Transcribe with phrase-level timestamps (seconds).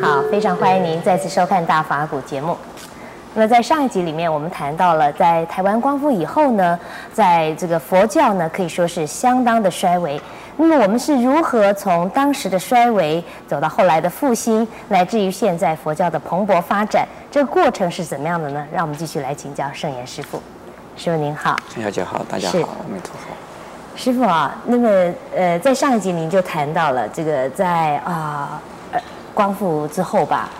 [0.00, 2.56] 好，非常欢迎您再次收看《大法古》节目。
[3.34, 6.78] 那么在上一集里面，我们谈到了在台湾光复以后呢，
[7.12, 10.20] 在这个佛教呢可以说是相当的衰微。
[10.56, 18.64] 那么我们是如何从当时的衰微走到后来的复兴，乃至于现在佛教的蓬勃发展，这个过程是怎么样的呢？
[18.72, 20.40] 让我们继续来请教圣严师傅。
[20.96, 23.34] 师傅您好，陈小姐好，大家好，阿弥陀佛。
[23.96, 24.88] 师傅啊，那么
[25.34, 28.60] 呃，在上一集您就谈到了这个在啊。
[29.38, 30.50] 光复之后吧，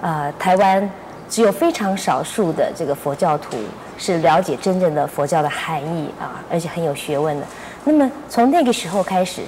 [0.00, 0.88] 呃，台湾
[1.28, 3.56] 只有非常少数的这个佛教徒
[3.98, 7.46] 是了解真正的佛教的含义啊，而且很有学问的。
[7.82, 9.42] 那么从那个时候开始，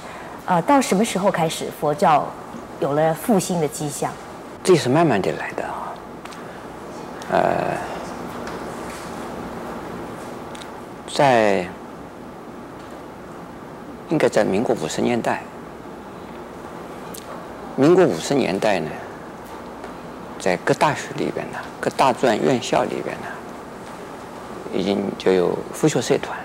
[0.45, 2.27] 呃，到什么时候开始佛教
[2.81, 4.11] 有了复兴的迹象？
[4.61, 5.93] 这是慢慢的来的啊，
[7.31, 7.41] 呃，
[11.13, 11.65] 在
[14.09, 15.41] 应该在民国五十年代。
[17.77, 18.91] 民国五十年代呢，
[20.37, 23.27] 在各大学里边呢，各大专院校里边呢，
[24.73, 26.37] 已经就有复学社团。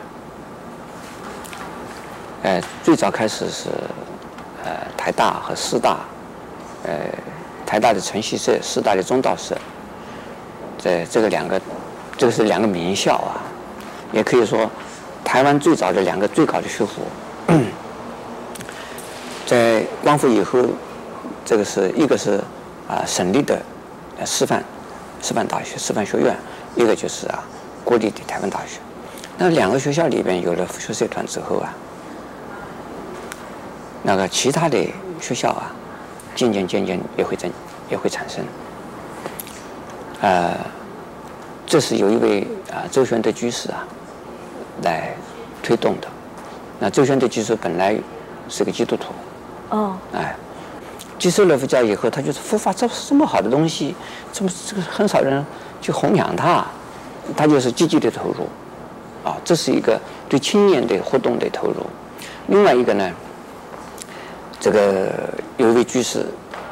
[2.42, 3.68] 呃，最早开始是
[4.64, 5.98] 呃台大和师大，
[6.84, 6.92] 呃
[7.66, 9.56] 台大的承袭社，师大的中道社，
[10.78, 11.61] 在这个两个，
[12.16, 13.42] 这个是两个名校啊，
[14.12, 14.70] 也可以说
[15.24, 17.02] 台湾最早的两个最高的学府，
[19.44, 20.64] 在光复以后。
[21.47, 22.41] 这个是一个是
[22.89, 23.56] 啊省立的
[24.25, 24.62] 师范
[25.22, 26.36] 师范大学师范学院，
[26.75, 27.44] 一个就是啊
[27.84, 28.80] 国立的台湾大学。
[29.39, 31.73] 那两个学校里边有了佛学社团之后啊，
[34.02, 34.77] 那个其他的
[35.20, 35.70] 学校啊，
[36.34, 37.48] 渐渐渐渐也会增
[37.89, 38.45] 也会产生。
[40.23, 40.52] 呃，
[41.64, 43.86] 这是有一位啊周玄德居士啊
[44.83, 45.14] 来
[45.63, 46.08] 推动的。
[46.80, 47.96] 那周玄德居士本来
[48.48, 49.13] 是个基督徒。
[49.70, 49.96] 哦。
[50.13, 50.34] 哎。
[51.18, 53.94] 接受了佛教以后，他就是佛法这这么好的东西，
[54.32, 55.44] 怎么这个很少人
[55.80, 56.64] 去弘扬它？
[57.36, 58.46] 他就是积极的投入，
[59.28, 61.84] 啊，这是一个对青年的活动的投入。
[62.46, 63.10] 另外一个呢，
[64.60, 65.10] 这个
[65.56, 66.24] 有一位居士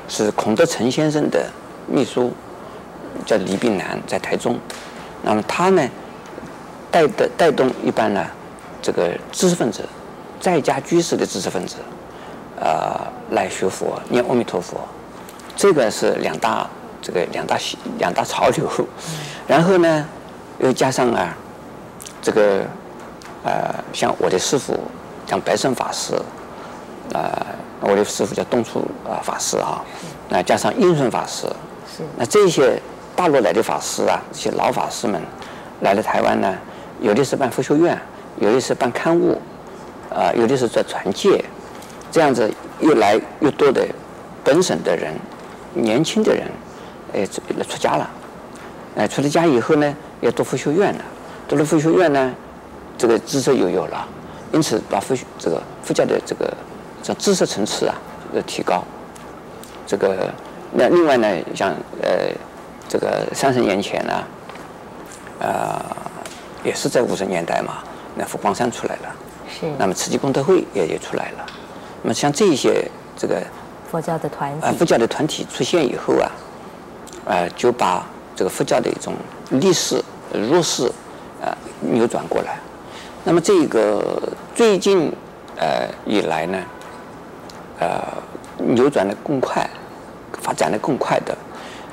[0.09, 1.45] 是孔德成先生的
[1.89, 2.33] 秘书，
[3.27, 4.57] 叫李炳南，在台中。
[5.23, 5.83] 那么他呢，
[6.93, 8.25] 带的带动一般呢，
[8.81, 9.83] 这个知识分子，
[10.39, 11.79] 在家居士的知识分子。
[12.61, 13.01] 呃，
[13.31, 14.81] 来学佛念阿弥陀佛，
[15.57, 16.69] 这个是两大
[17.03, 17.59] 这个两大
[17.99, 18.69] 两大潮流。
[19.47, 20.07] 然后呢，
[20.59, 21.37] 又加上啊，
[22.23, 22.63] 这个
[23.43, 24.79] 呃，像我的师傅，
[25.27, 26.15] 像白胜法师，
[27.13, 27.31] 呃，
[27.81, 29.85] 我的师傅叫东初啊法师啊，
[30.29, 31.47] 那加上英顺法师，
[32.17, 32.81] 那这些
[33.17, 35.21] 大陆来的法师啊，这些老法师们
[35.81, 36.57] 来了台湾呢，
[37.01, 38.01] 有的是办佛学院，
[38.39, 39.33] 有的是办刊物，
[40.09, 41.45] 啊、呃，有的是在传戒。
[42.15, 42.49] 这样子
[42.79, 43.85] 越来越多的
[44.45, 45.13] 本省的人，
[45.73, 46.47] 年轻的人，
[47.13, 48.09] 哎，出家了，
[48.95, 51.05] 哎，出了家以后呢，要读佛学院了，
[51.49, 52.33] 读了佛学院呢，
[52.97, 54.07] 这个知识又有了，
[54.53, 56.55] 因此把佛学这个佛教的这个
[57.03, 57.97] 这知识层次啊，
[58.33, 58.85] 要提高。
[59.85, 60.33] 这个
[60.71, 62.31] 那另外呢，像呃，
[62.89, 64.25] 这个三十年前呢，
[65.41, 65.85] 呃，
[66.63, 67.83] 也是在五十年代嘛，
[68.15, 69.17] 那佛光山出来了，
[69.49, 71.47] 是，那么慈济功德会也也出来了。
[72.05, 73.43] 那么像这一些这个
[73.91, 76.31] 佛教的团体，啊，佛教的团体出现以后啊，
[77.25, 78.05] 呃，就把
[78.37, 79.15] 这个佛教的一种
[79.49, 80.87] 历史弱势
[81.43, 82.59] 啊扭转过来。
[83.25, 84.23] 那么这个
[84.55, 85.11] 最近
[85.57, 86.59] 呃以来呢，
[87.81, 88.03] 呃，
[88.59, 89.67] 扭转的更快，
[90.43, 91.35] 发展的更快的。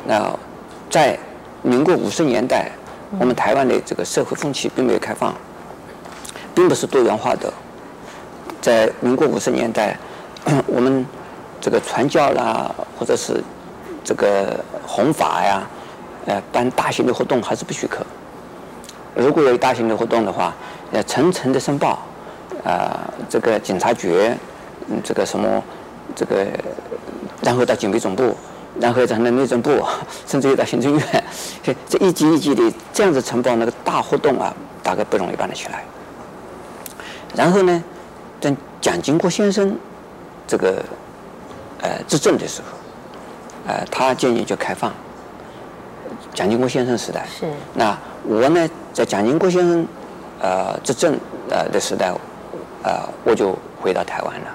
[0.05, 0.29] 那
[0.89, 1.17] 在
[1.61, 2.69] 民国五十年代，
[3.17, 5.33] 我们台湾的这个社会风气并没有开放，
[6.53, 7.53] 并不是多元化的。
[8.61, 9.97] 在民国五十年代，
[10.67, 11.05] 我们
[11.59, 13.43] 这个传教啦，或者是
[14.03, 15.67] 这个弘法呀，
[16.27, 18.05] 呃，办大型的活动还是不许可。
[19.15, 20.53] 如果有大型的活动的话，
[20.91, 21.99] 要层层的申报，
[22.63, 24.31] 啊，这个警察局，
[25.03, 25.61] 这个什么，
[26.15, 26.45] 这个，
[27.41, 28.35] 然后到警备总部，
[28.79, 29.83] 然后到那内政部，
[30.27, 31.23] 甚至又到行政院，
[31.89, 34.53] 这一级一级的这样子呈报，那个大活动啊，
[34.83, 35.83] 大概不容易办得起来。
[37.35, 37.83] 然后呢，
[38.41, 39.77] 在蒋经国先生
[40.47, 40.83] 这个
[41.79, 42.67] 呃执政的时候，
[43.67, 44.91] 呃，他建议就开放。
[46.33, 47.45] 蒋经国先生时代是。
[47.75, 49.85] 那我呢，在蒋经国先生
[50.41, 51.15] 呃执政
[51.51, 52.11] 呃的时代，
[52.83, 54.47] 呃，我就回到台湾了。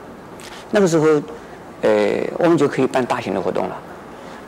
[0.72, 1.06] 那个时候，
[1.82, 3.76] 呃，我们就可以办大型的活动了。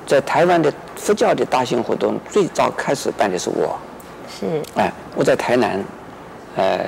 [0.04, 3.78] 在台湾的佛教的大型活动，最早开始办的是我。
[4.40, 4.46] 是。
[4.74, 5.84] 哎、呃，我在台南，
[6.56, 6.84] 呃。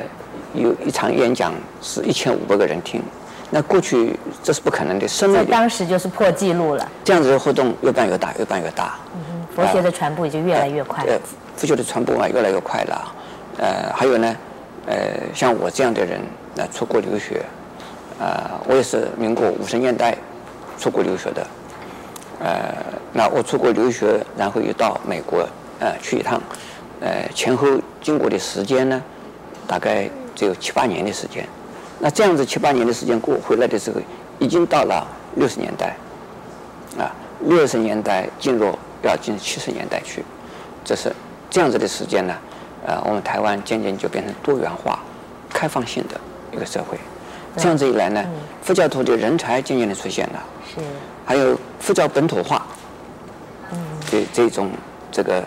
[0.54, 3.02] 有一场演讲是一千五百个人听，
[3.50, 6.88] 那过去这是不可能的，生在当时就是破纪录了。
[7.04, 8.94] 这样子的活动越办越大，越办越大。
[9.14, 11.04] 嗯，佛学的传播也就越来越快。
[11.04, 11.18] 呃，
[11.56, 13.14] 佛学的传播啊，越来越快了。
[13.58, 14.36] 呃，还有呢，
[14.86, 14.96] 呃，
[15.34, 16.20] 像我这样的人，
[16.54, 17.42] 那出国留学，
[18.18, 20.16] 呃，我也是民国五十年代
[20.78, 21.46] 出国留学的。
[22.42, 22.74] 呃，
[23.12, 25.46] 那我出国留学，然后又到美国
[25.78, 26.40] 呃去一趟，
[27.00, 27.66] 呃，前后
[28.00, 29.02] 经过的时间呢，
[29.66, 30.08] 大概
[30.40, 31.46] 只有七八年的时间。
[31.98, 34.00] 那这样子七八年的时间过回来的时候，
[34.38, 35.06] 已经到了
[35.36, 35.94] 六十年代，
[36.98, 40.24] 啊，六十年代进入要进七十年代去，
[40.82, 41.12] 这是
[41.50, 42.34] 这样子的时间呢。
[42.86, 44.98] 呃，我们台湾渐渐就变成多元化、
[45.50, 46.18] 开放性的
[46.52, 46.96] 一个社会。
[47.58, 48.24] 这样子一来呢，
[48.62, 50.42] 佛教徒的人才渐渐的出现了。
[50.66, 50.80] 是。
[51.26, 52.66] 还有佛教本土化，
[53.72, 53.78] 嗯，
[54.10, 54.70] 这这种
[55.12, 55.44] 这个，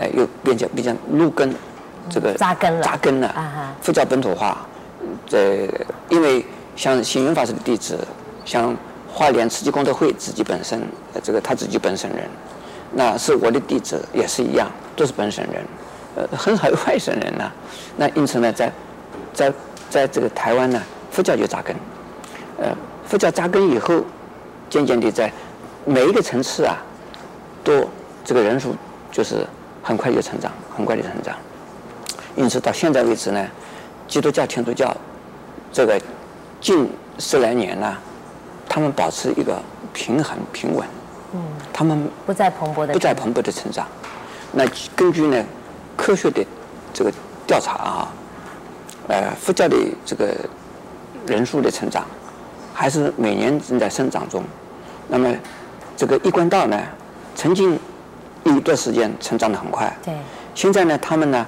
[0.00, 1.54] 呃，又变成变成入根，
[2.08, 3.28] 这个扎根了，扎根了。
[3.28, 3.74] 啊哈。
[3.82, 4.56] 佛教本土化。
[5.26, 5.68] 这
[6.08, 6.44] 因为
[6.76, 7.98] 像星云法师的弟子，
[8.44, 8.76] 像
[9.08, 10.82] 花莲慈济功德会自己本身，
[11.22, 12.28] 这个他自己本省人，
[12.92, 15.64] 那是我的弟子也是一样，都是本省人，
[16.16, 17.52] 呃，很少有外省人呐、啊。
[17.96, 18.70] 那因此呢，在
[19.32, 19.52] 在
[19.88, 21.74] 在这个台湾呢，佛教就扎根，
[22.58, 22.76] 呃，
[23.06, 24.02] 佛教扎根以后，
[24.68, 25.32] 渐渐地在
[25.86, 26.76] 每一个层次啊，
[27.64, 27.88] 都
[28.22, 28.74] 这个人数
[29.10, 29.46] 就是
[29.82, 31.34] 很快就成长，很快就成长。
[32.36, 33.46] 因此到现在为止呢。
[34.08, 34.92] 基督教、天主教，
[35.72, 35.96] 这个
[36.60, 36.90] 近
[37.20, 37.96] 十来年呢，
[38.68, 39.56] 他们保持一个
[39.92, 40.84] 平衡、平稳。
[41.32, 41.40] 嗯。
[41.72, 43.86] 他们不再蓬勃的不再蓬勃的成长。
[44.50, 44.64] 那
[44.96, 45.44] 根据呢
[45.96, 46.44] 科学的
[46.92, 47.12] 这个
[47.46, 48.12] 调查啊，
[49.06, 50.34] 呃，佛教的这个
[51.24, 52.04] 人数的成长，
[52.74, 54.42] 还是每年正在生长中。
[55.06, 55.32] 那么
[55.96, 56.82] 这个一贯道呢，
[57.36, 57.78] 曾经
[58.42, 59.96] 有一段时间成长的很快。
[60.04, 60.12] 对。
[60.52, 61.46] 现在呢，他们呢，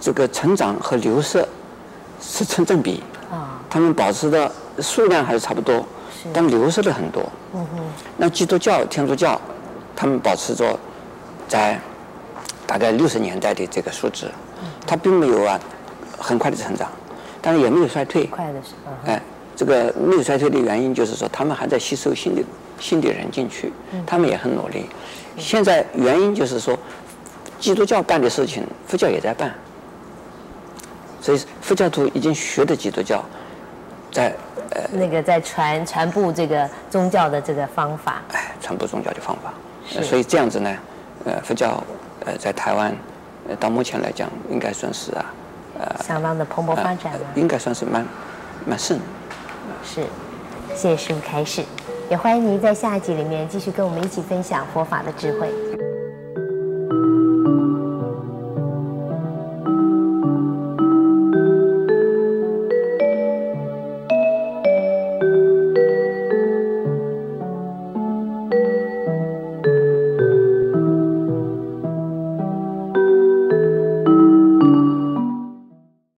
[0.00, 1.46] 这个成长和流失。
[2.22, 3.02] 是成正比
[3.32, 5.82] 啊，他们保持的数量还是差不多，
[6.34, 7.22] 但流失了很多。
[7.54, 7.80] 嗯哼。
[8.18, 9.40] 那基督教、天主教，
[9.96, 10.78] 他们保持着
[11.48, 11.80] 在
[12.66, 14.30] 大概六十年代的这个数字，
[14.86, 15.58] 它并没有啊
[16.18, 16.90] 很快的成长，
[17.40, 18.26] 但是也没有衰退。
[18.26, 18.74] 快的是。
[19.06, 19.22] 哎，
[19.56, 22.42] 这个没有衰退的原因就是说，他们还在吸收新的
[22.78, 23.72] 新的人进去，
[24.06, 24.84] 他们也很努力。
[25.38, 26.78] 现在原因就是说，
[27.58, 29.54] 基督教办的事情，佛教也在办。
[31.20, 33.22] 所以佛教徒已经学的基督教，
[34.10, 34.34] 在
[34.70, 39.52] 呃那个在传传播这个宗教的这个方法，哎，传播宗教的方法。
[39.86, 40.02] 是。
[40.02, 40.76] 所以这样子呢，
[41.24, 41.82] 呃，佛教
[42.24, 42.94] 呃在台湾，
[43.48, 45.26] 呃到目前来讲，应该算是啊，
[45.78, 47.20] 呃相当的蓬勃发展了。
[47.34, 48.06] 应该算是蛮
[48.66, 48.98] 蛮盛。
[49.84, 50.02] 是，
[50.74, 51.62] 谢谢师父开示，
[52.08, 55.50] 也欢迎您在下一集里面继续跟我们一起分享佛法的智慧。